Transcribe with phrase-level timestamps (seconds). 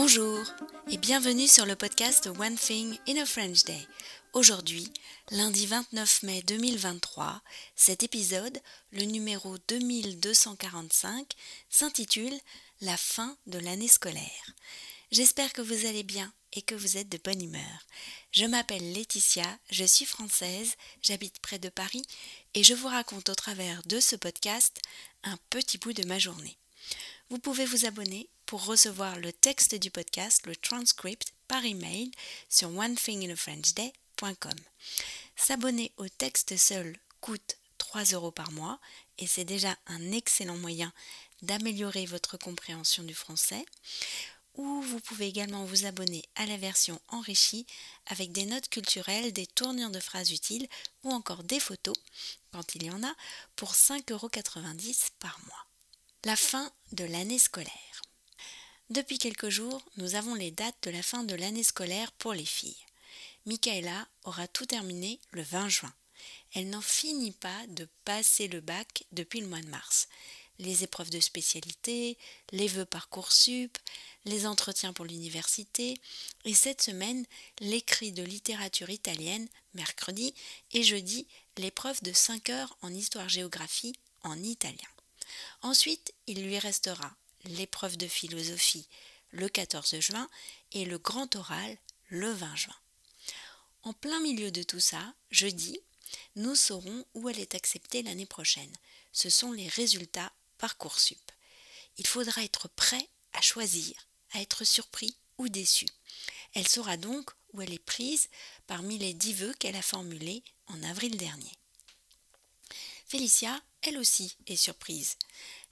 [0.00, 0.46] Bonjour
[0.88, 3.84] et bienvenue sur le podcast One Thing in a French Day.
[4.32, 4.92] Aujourd'hui,
[5.32, 7.42] lundi 29 mai 2023,
[7.74, 8.56] cet épisode,
[8.92, 11.32] le numéro 2245,
[11.68, 12.32] s'intitule
[12.80, 14.54] La fin de l'année scolaire.
[15.10, 17.86] J'espère que vous allez bien et que vous êtes de bonne humeur.
[18.30, 22.04] Je m'appelle Laetitia, je suis française, j'habite près de Paris
[22.54, 24.80] et je vous raconte au travers de ce podcast
[25.24, 26.56] un petit bout de ma journée.
[27.30, 32.10] Vous pouvez vous abonner pour recevoir le texte du podcast, le transcript, par email
[32.48, 34.54] sur onethinginafrenchday.com.
[35.36, 38.80] S'abonner au texte seul coûte 3 euros par mois
[39.18, 40.94] et c'est déjà un excellent moyen
[41.42, 43.66] d'améliorer votre compréhension du français.
[44.54, 47.66] Ou vous pouvez également vous abonner à la version enrichie
[48.06, 50.66] avec des notes culturelles, des tournures de phrases utiles
[51.04, 51.96] ou encore des photos,
[52.52, 53.14] quand il y en a,
[53.56, 54.30] pour 5,90 euros
[55.18, 55.66] par mois.
[56.24, 58.07] La fin de l'année scolaire.
[58.90, 62.46] Depuis quelques jours, nous avons les dates de la fin de l'année scolaire pour les
[62.46, 62.86] filles.
[63.44, 65.92] Michaela aura tout terminé le 20 juin.
[66.54, 70.08] Elle n'en finit pas de passer le bac depuis le mois de mars.
[70.58, 72.16] Les épreuves de spécialité,
[72.50, 73.76] les vœux Parcoursup,
[74.24, 76.00] les entretiens pour l'université,
[76.46, 77.26] et cette semaine,
[77.60, 80.34] l'écrit de littérature italienne, mercredi,
[80.72, 81.26] et jeudi,
[81.58, 84.88] l'épreuve de 5 heures en histoire-géographie en italien.
[85.60, 88.86] Ensuite, il lui restera l'épreuve de philosophie
[89.30, 90.28] le 14 juin
[90.72, 91.76] et le grand oral
[92.08, 92.76] le 20 juin.
[93.82, 95.80] En plein milieu de tout ça, jeudi,
[96.36, 98.72] nous saurons où elle est acceptée l'année prochaine.
[99.12, 101.18] Ce sont les résultats Parcoursup.
[101.98, 103.94] Il faudra être prêt à choisir,
[104.32, 105.86] à être surpris ou déçu.
[106.54, 108.28] Elle saura donc où elle est prise
[108.66, 111.52] parmi les dix vœux qu'elle a formulés en avril dernier.
[113.06, 115.16] Félicia, elle aussi, est surprise.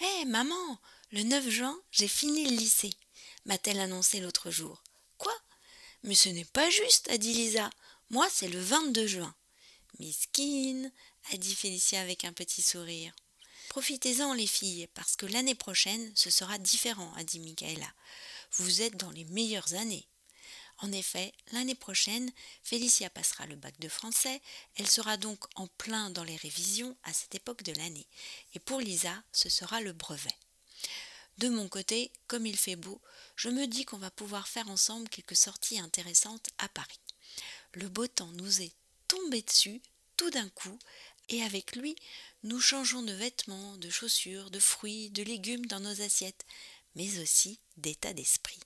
[0.00, 0.78] Hé, maman,
[1.14, 2.90] le 9 juin, j'ai fini le lycée,
[3.44, 4.82] m'a-t-elle annoncé l'autre jour.
[5.16, 5.32] Quoi?
[6.02, 7.70] Mais ce n'est pas juste, a dit Lisa.
[8.10, 9.32] Moi, c'est le 22 juin.
[10.00, 10.90] Miskine,
[11.32, 13.14] a dit Félicia avec un petit sourire.
[13.68, 17.94] Profitez-en, les filles, parce que l'année prochaine, ce sera différent, a dit Michaela.
[18.54, 20.08] Vous êtes dans les meilleures années.
[20.78, 22.28] En effet, l'année prochaine,
[22.64, 24.42] Félicia passera le bac de français,
[24.74, 28.08] elle sera donc en plein dans les révisions à cette époque de l'année.
[28.54, 30.34] Et pour Lisa, ce sera le brevet.
[31.38, 33.00] De mon côté, comme il fait beau,
[33.36, 37.00] je me dis qu'on va pouvoir faire ensemble quelques sorties intéressantes à Paris.
[37.72, 38.72] Le beau temps nous est
[39.08, 39.82] tombé dessus
[40.16, 40.78] tout d'un coup,
[41.28, 41.96] et avec lui,
[42.42, 46.44] nous changeons de vêtements, de chaussures, de fruits, de légumes dans nos assiettes,
[46.94, 48.60] mais aussi d'état d'esprit.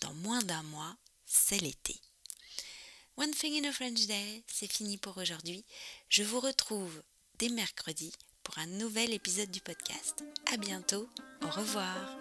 [0.00, 1.98] Dans moins d'un mois, c'est l'été.
[3.16, 5.64] One Thing in a French Day, c'est fini pour aujourd'hui.
[6.08, 7.02] Je vous retrouve
[7.38, 8.12] dès mercredi
[8.42, 10.24] pour un nouvel épisode du podcast.
[10.52, 11.08] À bientôt,
[11.42, 12.16] au revoir.